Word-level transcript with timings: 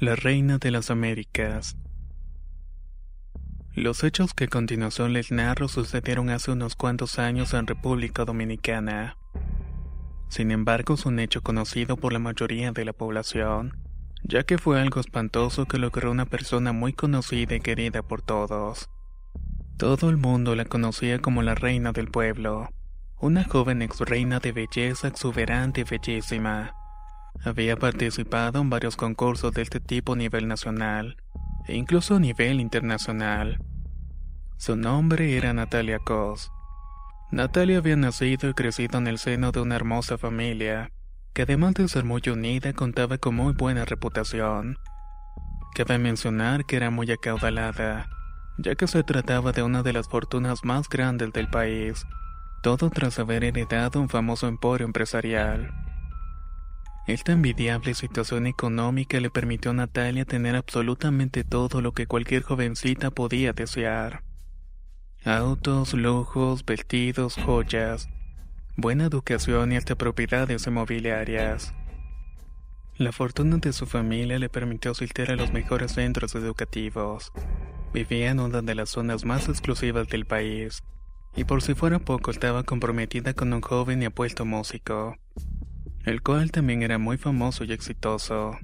La 0.00 0.16
Reina 0.16 0.58
de 0.58 0.72
las 0.72 0.90
Américas. 0.90 1.76
Los 3.74 4.02
hechos 4.02 4.34
que 4.34 4.44
a 4.44 4.48
continuación 4.48 5.12
les 5.12 5.30
narro 5.30 5.68
sucedieron 5.68 6.30
hace 6.30 6.50
unos 6.50 6.74
cuantos 6.74 7.20
años 7.20 7.54
en 7.54 7.68
República 7.68 8.24
Dominicana. 8.24 9.16
Sin 10.28 10.50
embargo, 10.50 10.94
es 10.94 11.06
un 11.06 11.20
hecho 11.20 11.42
conocido 11.42 11.96
por 11.96 12.12
la 12.12 12.18
mayoría 12.18 12.72
de 12.72 12.84
la 12.84 12.92
población, 12.92 13.78
ya 14.24 14.42
que 14.42 14.58
fue 14.58 14.80
algo 14.80 15.00
espantoso 15.00 15.66
que 15.66 15.78
logró 15.78 16.10
una 16.10 16.26
persona 16.26 16.72
muy 16.72 16.92
conocida 16.92 17.54
y 17.54 17.60
querida 17.60 18.02
por 18.02 18.20
todos. 18.20 18.90
Todo 19.78 20.10
el 20.10 20.16
mundo 20.16 20.56
la 20.56 20.64
conocía 20.64 21.20
como 21.20 21.42
la 21.42 21.54
reina 21.54 21.92
del 21.92 22.10
pueblo, 22.10 22.68
una 23.20 23.44
joven 23.44 23.80
ex 23.80 24.00
reina 24.00 24.40
de 24.40 24.50
belleza 24.50 25.06
exuberante 25.06 25.82
y 25.82 25.84
bellísima. 25.84 26.74
Había 27.42 27.76
participado 27.76 28.60
en 28.60 28.70
varios 28.70 28.96
concursos 28.96 29.52
de 29.52 29.62
este 29.62 29.80
tipo 29.80 30.12
a 30.12 30.16
nivel 30.16 30.48
nacional 30.48 31.16
e 31.66 31.76
incluso 31.76 32.16
a 32.16 32.20
nivel 32.20 32.60
internacional. 32.60 33.58
Su 34.56 34.76
nombre 34.76 35.36
era 35.36 35.52
Natalia 35.52 35.98
Cos. 35.98 36.50
Natalia 37.30 37.78
había 37.78 37.96
nacido 37.96 38.48
y 38.48 38.54
crecido 38.54 38.98
en 38.98 39.06
el 39.06 39.18
seno 39.18 39.50
de 39.50 39.60
una 39.60 39.76
hermosa 39.76 40.18
familia, 40.18 40.90
que 41.32 41.42
además 41.42 41.74
de 41.74 41.88
ser 41.88 42.04
muy 42.04 42.22
unida 42.28 42.72
contaba 42.72 43.18
con 43.18 43.34
muy 43.34 43.52
buena 43.52 43.84
reputación. 43.84 44.78
Cabe 45.74 45.98
mencionar 45.98 46.64
que 46.64 46.76
era 46.76 46.90
muy 46.90 47.10
acaudalada, 47.10 48.08
ya 48.58 48.76
que 48.76 48.86
se 48.86 49.02
trataba 49.02 49.50
de 49.52 49.64
una 49.64 49.82
de 49.82 49.92
las 49.92 50.08
fortunas 50.08 50.64
más 50.64 50.88
grandes 50.88 51.32
del 51.32 51.48
país, 51.48 52.06
todo 52.62 52.88
tras 52.90 53.18
haber 53.18 53.42
heredado 53.42 54.00
un 54.00 54.08
famoso 54.08 54.46
emporio 54.46 54.86
empresarial. 54.86 55.74
Esta 57.06 57.32
envidiable 57.32 57.92
situación 57.92 58.46
económica 58.46 59.20
le 59.20 59.28
permitió 59.28 59.72
a 59.72 59.74
Natalia 59.74 60.24
tener 60.24 60.56
absolutamente 60.56 61.44
todo 61.44 61.82
lo 61.82 61.92
que 61.92 62.06
cualquier 62.06 62.42
jovencita 62.42 63.10
podía 63.10 63.52
desear. 63.52 64.22
Autos, 65.22 65.92
lujos, 65.92 66.64
vestidos, 66.64 67.34
joyas, 67.34 68.08
buena 68.78 69.04
educación 69.04 69.72
y 69.72 69.76
hasta 69.76 69.96
propiedades 69.96 70.66
inmobiliarias. 70.66 71.74
La 72.96 73.12
fortuna 73.12 73.58
de 73.58 73.74
su 73.74 73.84
familia 73.86 74.38
le 74.38 74.48
permitió 74.48 74.92
asistir 74.92 75.30
a 75.30 75.36
los 75.36 75.52
mejores 75.52 75.92
centros 75.92 76.34
educativos. 76.34 77.32
Vivía 77.92 78.30
en 78.30 78.40
una 78.40 78.62
de 78.62 78.74
las 78.74 78.88
zonas 78.88 79.26
más 79.26 79.50
exclusivas 79.50 80.08
del 80.08 80.24
país, 80.24 80.82
y 81.36 81.44
por 81.44 81.60
si 81.60 81.74
fuera 81.74 81.98
poco 81.98 82.30
estaba 82.30 82.62
comprometida 82.62 83.34
con 83.34 83.52
un 83.52 83.60
joven 83.60 84.02
y 84.02 84.06
apuesto 84.06 84.46
músico 84.46 85.18
el 86.04 86.22
cual 86.22 86.50
también 86.50 86.82
era 86.82 86.98
muy 86.98 87.16
famoso 87.16 87.64
y 87.64 87.72
exitoso. 87.72 88.58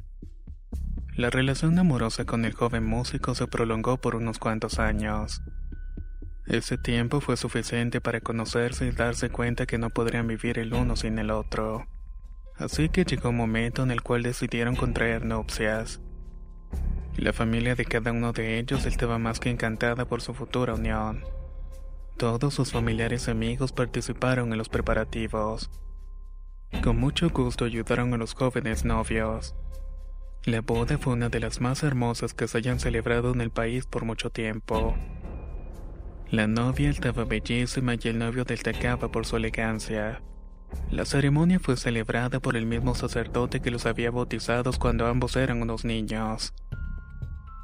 La 1.17 1.31
relación 1.31 1.79
amorosa 1.79 2.25
con 2.25 2.45
el 2.45 2.53
joven 2.53 2.85
músico 2.85 3.35
se 3.35 3.47
prolongó 3.47 3.97
por 3.97 4.15
unos 4.15 4.39
cuantos 4.39 4.79
años. 4.79 5.43
Ese 6.47 6.79
tiempo 6.79 7.21
fue 7.21 7.37
suficiente 7.37 8.01
para 8.01 8.21
conocerse 8.21 8.87
y 8.87 8.91
darse 8.91 9.31
cuenta 9.31 9.67
que 9.67 9.79
no 9.79 9.91
podrían 9.91 10.27
vivir 10.27 10.59
el 10.59 10.75
uno 10.75 10.97
sin 10.97 11.19
el 11.19 11.31
otro. 11.31 11.87
Así 12.57 12.89
que 12.91 13.05
llegó 13.05 13.31
un 13.31 13.37
momento 13.37 13.83
en 13.83 13.91
el 13.91 14.03
cual 14.03 14.23
decidieron 14.23 14.77
contraer 14.77 15.25
nupcias. 15.25 16.01
La 17.17 17.33
familia 17.33 17.75
de 17.75 17.85
cada 17.87 18.13
uno 18.13 18.33
de 18.33 18.59
ellos 18.59 18.85
estaba 18.85 19.19
más 19.19 19.41
que 19.41 19.51
encantada 19.51 20.05
por 20.07 20.21
su 20.21 20.35
futura 20.35 20.75
unión. 20.75 21.23
Todos 22.19 22.53
sus 22.53 22.73
familiares 22.73 23.29
y 23.29 23.31
amigos 23.31 23.73
participaron 23.73 24.53
en 24.53 24.59
los 24.59 24.69
preparativos. 24.69 25.71
Con 26.83 26.99
mucho 26.99 27.29
gusto 27.29 27.67
ayudaron 27.67 28.15
a 28.15 28.17
los 28.17 28.35
jóvenes 28.35 28.85
novios. 28.87 29.55
La 30.45 30.63
boda 30.63 30.97
fue 30.97 31.13
una 31.13 31.29
de 31.29 31.39
las 31.39 31.61
más 31.61 31.83
hermosas 31.83 32.33
que 32.33 32.49
se 32.49 32.57
hayan 32.57 32.81
celebrado 32.81 33.33
en 33.33 33.43
el 33.43 33.51
país 33.51 33.85
por 33.85 34.07
mucho 34.07 34.31
tiempo. 34.31 34.95
La 36.31 36.47
novia 36.47 36.89
estaba 36.89 37.25
bellísima 37.25 37.97
y 37.97 38.09
el 38.09 38.19
novio 38.19 38.45
destacaba 38.45 39.11
por 39.11 39.27
su 39.27 39.37
elegancia. 39.37 40.23
La 40.91 41.05
ceremonia 41.05 41.61
fue 41.61 41.77
celebrada 41.77 42.41
por 42.41 42.57
el 42.57 42.65
mismo 42.65 42.95
sacerdote 42.95 43.61
que 43.61 43.71
los 43.71 43.85
había 43.85 44.11
bautizados 44.11 44.79
cuando 44.79 45.07
ambos 45.07 45.37
eran 45.37 45.61
unos 45.61 45.85
niños. 45.85 46.55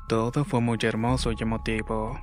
Todo 0.08 0.44
fue 0.44 0.60
muy 0.60 0.78
hermoso 0.82 1.32
y 1.32 1.42
emotivo. 1.42 2.20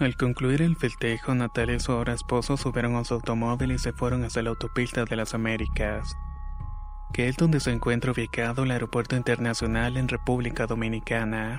Al 0.00 0.16
concluir 0.16 0.62
el 0.62 0.76
festejo, 0.76 1.34
Natalia 1.34 1.74
y 1.74 1.80
su 1.80 1.90
ahora 1.90 2.12
esposo 2.12 2.56
subieron 2.56 2.94
a 2.94 3.04
su 3.04 3.14
automóvil 3.14 3.72
y 3.72 3.78
se 3.80 3.92
fueron 3.92 4.22
hacia 4.22 4.44
la 4.44 4.50
autopista 4.50 5.04
de 5.04 5.16
las 5.16 5.34
Américas, 5.34 6.16
que 7.12 7.26
es 7.26 7.36
donde 7.36 7.58
se 7.58 7.72
encuentra 7.72 8.12
ubicado 8.12 8.62
el 8.62 8.70
aeropuerto 8.70 9.16
internacional 9.16 9.96
en 9.96 10.06
República 10.06 10.68
Dominicana. 10.68 11.58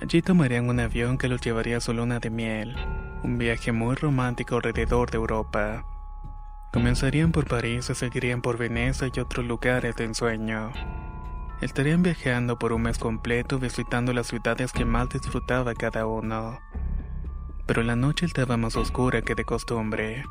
Allí 0.00 0.22
tomarían 0.22 0.70
un 0.70 0.80
avión 0.80 1.18
que 1.18 1.28
los 1.28 1.42
llevaría 1.42 1.76
a 1.76 1.80
su 1.80 1.92
luna 1.92 2.18
de 2.18 2.30
miel, 2.30 2.74
un 3.22 3.36
viaje 3.36 3.72
muy 3.72 3.94
romántico 3.94 4.56
alrededor 4.56 5.10
de 5.10 5.18
Europa. 5.18 5.84
Comenzarían 6.72 7.30
por 7.30 7.46
París 7.46 7.90
y 7.90 7.94
seguirían 7.94 8.40
por 8.40 8.56
Venecia 8.56 9.10
y 9.14 9.20
otros 9.20 9.44
lugares 9.44 9.96
de 9.96 10.04
ensueño. 10.04 10.72
Estarían 11.60 12.02
viajando 12.02 12.58
por 12.58 12.72
un 12.72 12.82
mes 12.82 12.96
completo 12.96 13.58
visitando 13.58 14.14
las 14.14 14.28
ciudades 14.28 14.72
que 14.72 14.86
más 14.86 15.10
disfrutaba 15.10 15.74
cada 15.74 16.06
uno 16.06 16.58
pero 17.66 17.82
la 17.82 17.96
noche 17.96 18.26
estaba 18.26 18.56
más 18.56 18.76
oscura 18.76 19.22
que 19.22 19.34
de 19.34 19.44
costumbre. 19.44 20.24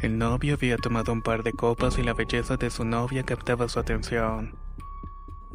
El 0.00 0.18
novio 0.18 0.54
había 0.54 0.76
tomado 0.76 1.12
un 1.12 1.22
par 1.22 1.42
de 1.42 1.52
copas 1.52 1.98
y 1.98 2.02
la 2.02 2.14
belleza 2.14 2.56
de 2.56 2.70
su 2.70 2.84
novia 2.84 3.24
captaba 3.24 3.68
su 3.68 3.78
atención. 3.78 4.56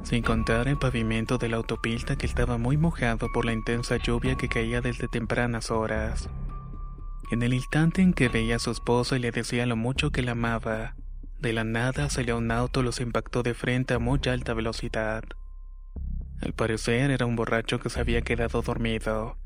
Sin 0.04 0.24
contar 0.24 0.68
el 0.68 0.78
pavimento 0.78 1.38
de 1.38 1.50
la 1.50 1.58
autopista 1.58 2.16
que 2.16 2.26
estaba 2.26 2.58
muy 2.58 2.78
mojado 2.78 3.28
por 3.32 3.46
la 3.46 3.54
intensa 3.54 3.98
lluvia 3.98 4.36
que 4.36 4.50
caía 4.50 4.82
desde 4.82 5.08
tempranas 5.08 5.70
horas. 5.70 6.30
En 7.32 7.44
el 7.44 7.54
instante 7.54 8.02
en 8.02 8.14
que 8.14 8.30
veía 8.30 8.56
a 8.56 8.60
su 8.60 8.72
esposo 8.72 9.16
y 9.16 9.20
le 9.20 9.32
decía 9.32 9.66
lo 9.66 9.76
mucho 9.76 10.12
que 10.12 10.22
la 10.22 10.32
amaba, 10.32 10.96
de 11.42 11.54
la 11.54 11.64
nada 11.64 12.10
salió 12.12 12.38
un 12.38 12.52
auto 12.52 12.84
los 12.84 13.00
impactó 13.00 13.42
de 13.42 13.56
frente 13.56 13.96
a 13.96 14.00
muy 14.00 14.20
alta 14.28 14.54
velocidad. 14.54 15.24
Al 16.40 16.54
parecer 16.54 17.10
era 17.10 17.26
un 17.26 17.36
borracho 17.36 17.80
que 17.80 17.90
se 17.90 18.00
había 18.00 18.22
quedado 18.22 18.62
dormido. 18.62 19.38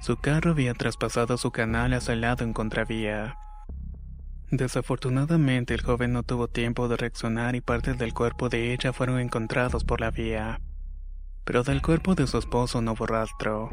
Su 0.00 0.16
carro 0.18 0.50
había 0.50 0.74
traspasado 0.74 1.36
su 1.38 1.50
canal 1.50 1.94
hacia 1.94 2.12
el 2.12 2.20
lado 2.20 2.44
en 2.44 2.52
contravía. 2.52 3.36
Desafortunadamente 4.50 5.74
el 5.74 5.82
joven 5.82 6.12
no 6.12 6.22
tuvo 6.22 6.48
tiempo 6.48 6.88
de 6.88 6.96
reaccionar 6.96 7.56
y 7.56 7.60
partes 7.60 7.98
del 7.98 8.12
cuerpo 8.12 8.48
de 8.48 8.72
ella 8.72 8.92
fueron 8.92 9.18
encontrados 9.18 9.84
por 9.84 10.00
la 10.00 10.10
vía. 10.10 10.60
Pero 11.44 11.62
del 11.62 11.82
cuerpo 11.82 12.14
de 12.14 12.26
su 12.26 12.38
esposo 12.38 12.80
no 12.82 12.92
hubo. 12.92 13.70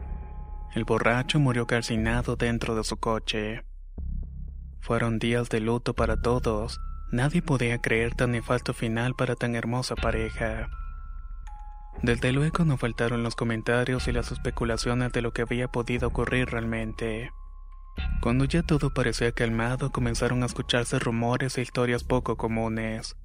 El 0.74 0.86
borracho 0.86 1.40
murió 1.40 1.68
calcinado 1.68 2.36
dentro 2.38 2.76
de 2.76 2.84
su 2.84 2.98
coche. 2.98 3.64
Fueron 4.80 5.20
días 5.20 5.50
de 5.50 5.60
luto 5.60 5.94
para 5.94 6.22
todos. 6.22 6.80
Nadie 7.12 7.42
podía 7.42 7.80
creer 7.80 8.16
tan 8.16 8.32
nefasto 8.32 8.74
final 8.74 9.14
para 9.16 9.36
tan 9.36 9.56
hermosa 9.56 9.96
pareja. 9.96 10.70
Desde 12.02 12.32
luego 12.32 12.66
no 12.66 12.78
faltaron 12.78 13.22
los 13.22 13.36
comentarios 13.36 14.08
y 14.08 14.12
las 14.12 14.32
especulaciones 14.32 15.12
de 15.12 15.22
lo 15.22 15.34
que 15.34 15.44
había 15.44 15.68
podido 15.68 16.08
ocurrir 16.08 16.50
realmente. 16.50 17.32
Cuando 18.22 18.46
ya 18.46 18.64
todo 18.64 18.92
parecía 18.92 19.32
calmado, 19.32 19.92
comenzaron 19.92 20.42
a 20.42 20.48
escucharse 20.48 20.98
rumores 20.98 21.58
e 21.58 21.62
historias 21.62 22.04
poco 22.04 22.38
comunes. 22.38 23.16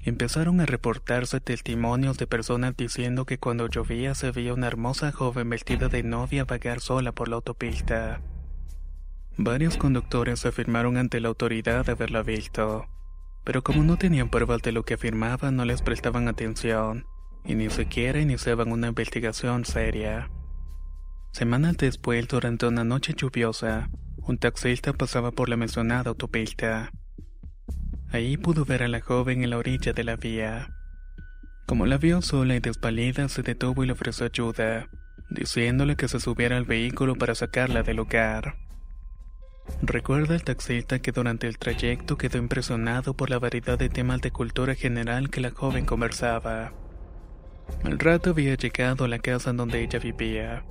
Empezaron 0.00 0.60
a 0.60 0.66
reportarse 0.66 1.40
testimonios 1.40 2.18
de 2.18 2.26
personas 2.26 2.76
diciendo 2.76 3.24
que 3.24 3.38
cuando 3.38 3.68
llovía 3.68 4.14
se 4.14 4.32
veía 4.32 4.52
una 4.52 4.66
hermosa 4.66 5.12
joven 5.12 5.48
vestida 5.48 5.88
de 5.88 6.02
novia 6.02 6.44
vagar 6.44 6.80
sola 6.80 7.12
por 7.12 7.28
la 7.28 7.36
autopista. 7.36 8.20
Varios 9.38 9.76
conductores 9.76 10.44
afirmaron 10.44 10.96
ante 10.96 11.20
la 11.20 11.28
autoridad 11.28 11.88
haberla 11.88 12.22
visto, 12.22 12.86
pero 13.44 13.62
como 13.62 13.82
no 13.82 13.96
tenían 13.96 14.28
pruebas 14.28 14.60
de 14.62 14.72
lo 14.72 14.84
que 14.84 14.94
afirmaban 14.94 15.56
no 15.56 15.64
les 15.64 15.80
prestaban 15.80 16.28
atención 16.28 17.06
y 17.44 17.54
ni 17.54 17.70
siquiera 17.70 18.20
iniciaban 18.20 18.72
una 18.72 18.88
investigación 18.88 19.64
seria. 19.64 20.30
Semanas 21.32 21.76
después, 21.78 22.28
durante 22.28 22.66
una 22.66 22.84
noche 22.84 23.14
lluviosa, 23.16 23.88
un 24.18 24.38
taxista 24.38 24.92
pasaba 24.92 25.30
por 25.30 25.48
la 25.48 25.56
mencionada 25.56 26.10
autopista. 26.10 26.92
Ahí 28.10 28.36
pudo 28.36 28.64
ver 28.64 28.82
a 28.82 28.88
la 28.88 29.00
joven 29.00 29.42
en 29.42 29.50
la 29.50 29.58
orilla 29.58 29.92
de 29.92 30.04
la 30.04 30.16
vía. 30.16 30.68
Como 31.66 31.86
la 31.86 31.96
vio 31.96 32.20
sola 32.20 32.54
y 32.54 32.60
despalida, 32.60 33.28
se 33.28 33.42
detuvo 33.42 33.82
y 33.82 33.86
le 33.86 33.94
ofreció 33.94 34.26
ayuda, 34.26 34.90
diciéndole 35.30 35.96
que 35.96 36.08
se 36.08 36.20
subiera 36.20 36.58
al 36.58 36.66
vehículo 36.66 37.16
para 37.16 37.34
sacarla 37.34 37.82
del 37.82 37.96
lugar. 37.96 38.56
Recuerda 39.80 40.34
el 40.34 40.44
taxista 40.44 40.98
que 40.98 41.12
durante 41.12 41.46
el 41.46 41.58
trayecto 41.58 42.18
quedó 42.18 42.36
impresionado 42.38 43.14
por 43.14 43.30
la 43.30 43.38
variedad 43.38 43.78
de 43.78 43.88
temas 43.88 44.20
de 44.20 44.30
cultura 44.30 44.74
general 44.74 45.30
que 45.30 45.40
la 45.40 45.50
joven 45.50 45.86
conversaba. 45.86 46.72
Al 47.84 47.98
rato 47.98 48.30
había 48.30 48.54
llegado 48.54 49.04
a 49.04 49.08
la 49.08 49.18
casa 49.18 49.52
donde 49.52 49.82
ella 49.82 49.98
vivía. 49.98 50.64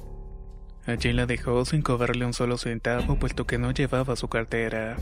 Allí 0.85 1.13
la 1.13 1.25
dejó 1.25 1.63
sin 1.65 1.81
cobrarle 1.81 2.25
un 2.25 2.33
solo 2.33 2.57
centavo 2.57 3.19
puesto 3.19 3.45
que 3.45 3.57
no 3.57 3.71
llevaba 3.71 4.15
su 4.15 4.27
cartera. 4.27 4.97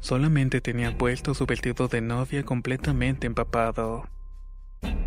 Solamente 0.00 0.60
tenía 0.60 0.96
puesto 0.96 1.34
su 1.34 1.46
vestido 1.46 1.88
de 1.88 2.00
novia 2.00 2.44
completamente 2.44 3.26
empapado. 3.26 4.04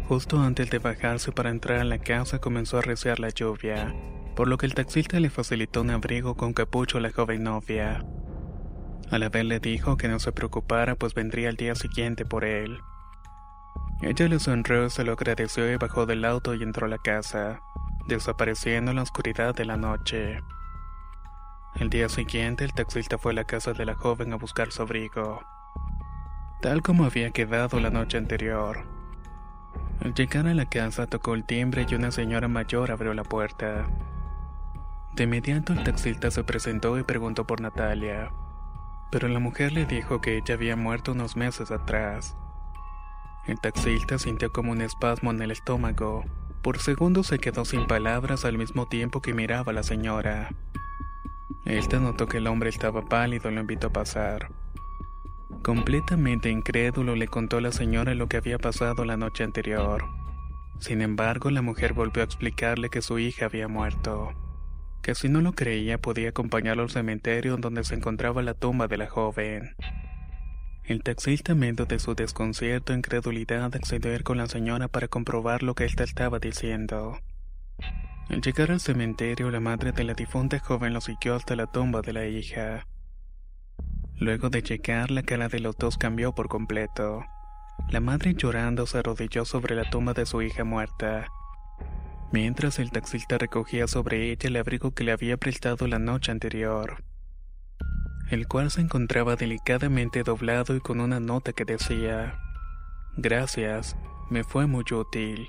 Justo 0.08 0.40
antes 0.40 0.70
de 0.70 0.80
bajarse 0.80 1.32
para 1.32 1.50
entrar 1.50 1.80
a 1.80 1.84
la 1.84 2.00
casa 2.00 2.40
comenzó 2.40 2.80
a 2.80 2.82
reciar 2.82 3.20
la 3.20 3.30
lluvia, 3.30 3.94
por 4.36 4.48
lo 4.48 4.58
que 4.58 4.66
el 4.66 4.74
taxista 4.74 5.20
le 5.20 5.30
facilitó 5.30 5.82
un 5.82 5.92
abrigo 5.92 6.36
con 6.36 6.54
capucho 6.54 6.98
a 6.98 7.02
la 7.02 7.12
joven 7.12 7.44
novia. 7.44 8.04
A 9.12 9.18
la 9.18 9.30
vez 9.30 9.46
le 9.46 9.60
dijo 9.60 9.98
que 9.98 10.08
no 10.08 10.20
se 10.20 10.32
preocupara 10.32 10.96
pues 10.96 11.14
vendría 11.14 11.50
al 11.50 11.56
día 11.56 11.76
siguiente 11.76 12.26
por 12.26 12.44
él. 12.44 12.80
Ella 14.02 14.30
le 14.30 14.40
sonrió, 14.40 14.90
se 14.90 15.04
lo 15.04 15.12
agradeció 15.12 15.70
y 15.70 15.76
bajó 15.76 16.06
del 16.06 16.24
auto 16.24 16.54
y 16.54 16.64
entró 16.64 16.86
a 16.86 16.90
la 16.90 17.00
casa, 17.00 17.62
desapareciendo 18.08 18.92
en 18.92 18.98
la 18.98 19.04
oscuridad 19.04 19.54
de 19.54 19.66
la 19.66 19.76
noche. 19.76 20.42
El 21.76 21.90
día 21.90 22.08
siguiente 22.08 22.64
el 22.64 22.74
taxista 22.74 23.18
fue 23.18 23.34
a 23.34 23.36
la 23.36 23.44
casa 23.44 23.74
de 23.74 23.86
la 23.86 23.96
joven 23.96 24.32
a 24.32 24.38
buscar 24.38 24.72
su 24.72 24.84
abrigo, 24.84 25.42
tal 26.62 26.82
como 26.82 27.04
había 27.04 27.32
quedado 27.32 27.82
la 27.82 27.90
noche 27.90 28.18
anterior. 28.18 28.86
Al 30.02 30.14
llegar 30.14 30.48
a 30.48 30.54
la 30.54 30.66
casa 30.66 31.06
tocó 31.06 31.36
el 31.36 31.44
timbre 31.44 31.86
y 31.90 31.94
una 31.94 32.12
señora 32.12 32.48
mayor 32.48 32.92
abrió 32.92 33.14
la 33.14 33.26
puerta. 33.26 33.86
De 35.14 35.26
inmediato 35.26 35.74
el 35.74 35.84
taxista 35.84 36.32
se 36.32 36.46
presentó 36.46 36.98
y 36.98 37.04
preguntó 37.04 37.46
por 37.46 37.60
Natalia, 37.60 38.32
pero 39.12 39.28
la 39.28 39.40
mujer 39.40 39.74
le 39.74 39.86
dijo 39.86 40.22
que 40.22 40.38
ella 40.38 40.54
había 40.54 40.78
muerto 40.78 41.12
unos 41.12 41.36
meses 41.36 41.70
atrás. 41.70 42.38
El 43.50 43.60
taxista 43.60 44.20
sintió 44.20 44.52
como 44.52 44.72
un 44.72 44.82
espasmo 44.82 45.32
en 45.32 45.42
el 45.42 45.50
estómago. 45.50 46.24
Por 46.62 46.78
segundos 46.78 47.26
se 47.26 47.40
quedó 47.40 47.66
sin 47.66 47.88
palabras 47.88 48.46
al 48.46 48.60
mismo 48.60 48.88
tiempo 48.88 49.24
que 49.24 49.34
miraba 49.34 49.72
a 49.72 49.74
la 49.74 49.82
señora. 49.82 50.50
Esta 51.66 52.00
notó 52.00 52.28
que 52.28 52.38
el 52.38 52.46
hombre 52.46 52.70
estaba 52.70 53.02
pálido 53.06 53.50
y 53.50 53.56
lo 53.56 53.62
invitó 53.62 53.88
a 53.88 53.94
pasar. 53.94 54.52
Completamente 55.64 56.52
incrédulo 56.52 57.16
le 57.16 57.28
contó 57.28 57.58
a 57.58 57.62
la 57.62 57.72
señora 57.72 58.14
lo 58.14 58.28
que 58.28 58.38
había 58.38 58.60
pasado 58.60 59.04
la 59.04 59.18
noche 59.18 59.44
anterior. 59.44 60.06
Sin 60.78 61.02
embargo, 61.02 61.50
la 61.50 61.64
mujer 61.64 61.94
volvió 61.94 62.22
a 62.22 62.26
explicarle 62.26 62.92
que 62.92 63.02
su 63.02 63.18
hija 63.18 63.46
había 63.46 63.68
muerto, 63.68 64.32
que 65.02 65.16
si 65.16 65.28
no 65.28 65.42
lo 65.42 65.54
creía 65.54 65.98
podía 65.98 66.30
acompañarlo 66.30 66.84
al 66.84 66.92
cementerio 66.92 67.58
donde 67.58 67.84
se 67.84 67.96
encontraba 67.96 68.44
la 68.44 68.54
tumba 68.54 68.88
de 68.88 68.98
la 68.98 69.10
joven. 69.10 69.76
El 70.90 71.04
taxista, 71.04 71.54
medio 71.54 71.86
de 71.86 72.00
su 72.00 72.16
desconcierto 72.16 72.94
e 72.94 72.96
incredulidad, 72.96 73.76
accedió 73.76 74.12
a 74.12 74.16
ir 74.16 74.24
con 74.24 74.40
la 74.40 74.48
señora 74.48 74.88
para 74.88 75.08
comprobar 75.08 75.62
lo 75.62 75.76
que 75.76 75.86
ésta 75.86 76.04
estaba 76.04 76.40
diciendo. 76.40 77.20
Al 78.28 78.42
llegar 78.42 78.72
al 78.72 78.80
cementerio, 78.80 79.52
la 79.52 79.60
madre 79.60 79.92
de 79.92 80.04
la 80.04 80.16
difunta 80.16 80.58
joven 80.58 80.94
lo 80.94 81.00
siguió 81.00 81.36
hasta 81.36 81.56
la 81.56 81.68
tumba 81.68 82.02
de 82.02 82.14
la 82.14 82.26
hija. 82.26 82.88
Luego 84.18 84.50
de 84.50 84.64
llegar, 84.64 85.12
la 85.12 85.22
cara 85.22 85.48
de 85.48 85.60
los 85.60 85.78
dos 85.78 85.96
cambió 86.00 86.34
por 86.34 86.48
completo. 86.48 87.24
La 87.92 88.00
madre 88.00 88.34
llorando 88.34 88.88
se 88.88 88.98
arrodilló 88.98 89.46
sobre 89.46 89.76
la 89.76 89.88
tumba 89.92 90.14
de 90.14 90.26
su 90.26 90.42
hija 90.42 90.64
muerta, 90.64 91.28
mientras 92.32 92.80
el 92.80 92.90
taxista 92.90 93.38
recogía 93.38 93.88
sobre 93.88 94.32
ella 94.32 94.50
el 94.50 94.56
abrigo 94.56 94.90
que 94.90 95.04
le 95.04 95.12
había 95.12 95.38
prestado 95.38 95.86
la 95.86 96.00
noche 96.00 96.32
anterior, 96.32 97.04
el 98.30 98.48
cual 98.48 98.70
se 98.70 98.82
encontraba 98.82 99.36
delicadamente 99.36 100.24
doblado 100.24 100.76
y 100.76 100.80
con 100.80 101.00
una 101.00 101.20
nota 101.20 101.54
que 101.54 101.66
decía, 101.66 102.40
Gracias, 103.18 103.98
me 104.30 104.44
fue 104.44 104.68
muy 104.68 104.86
útil. 104.92 105.48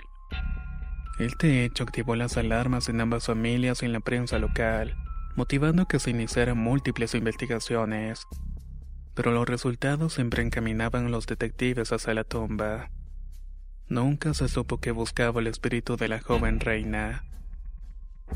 Este 1.19 1.65
hecho 1.65 1.85
activó 1.85 2.17
las 2.17 2.38
alarmas 2.38 2.88
en 2.88 3.00
ambas 3.00 3.27
familias 3.27 3.82
y 3.82 3.87
en 3.87 3.93
la 3.93 4.00
prensa 4.00 4.38
local, 4.38 4.97
motivando 5.37 5.87
que 5.87 5.99
se 5.99 6.11
iniciaran 6.11 6.56
múltiples 6.56 7.15
investigaciones. 7.15 8.27
Pero 9.15 9.31
los 9.31 9.47
resultados 9.47 10.15
siempre 10.15 10.43
encaminaban 10.43 11.06
a 11.06 11.11
los 11.11 11.26
detectives 11.26 11.93
hacia 11.93 12.15
la 12.15 12.25
tumba. 12.25 12.91
Nunca 13.88 14.33
se 14.33 14.49
supo 14.49 14.79
que 14.79 14.93
buscaba 14.93 15.41
el 15.41 15.49
espíritu 15.49 15.97
de 15.99 16.09
la 16.09 16.21
joven 16.21 16.61
reina. 16.61 17.25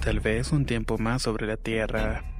Tal 0.02 0.20
vez 0.20 0.52
un 0.52 0.66
tiempo 0.66 0.98
más 0.98 1.22
sobre 1.22 1.46
la 1.46 1.56
tierra. 1.56 2.33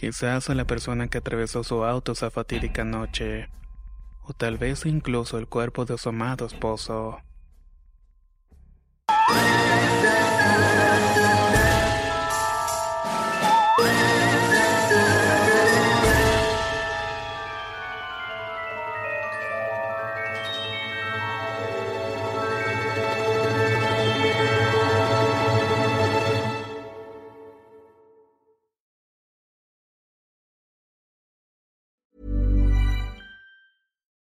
Quizás 0.00 0.48
a 0.48 0.54
la 0.54 0.64
persona 0.64 1.08
que 1.08 1.18
atravesó 1.18 1.62
su 1.62 1.84
auto 1.84 2.12
esa 2.12 2.30
fatídica 2.30 2.86
noche. 2.86 3.50
O 4.22 4.32
tal 4.32 4.56
vez 4.56 4.86
incluso 4.86 5.36
el 5.36 5.46
cuerpo 5.46 5.84
de 5.84 5.98
su 5.98 6.08
amado 6.08 6.46
esposo. 6.46 7.18